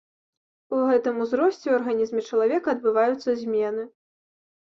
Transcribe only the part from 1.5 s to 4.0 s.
ў арганізме чалавека адбываюцца змены.